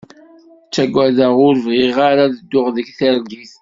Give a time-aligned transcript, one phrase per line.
[0.67, 3.53] Ttagadeɣ ur bɣiɣ ara ad dduɣ deg targit.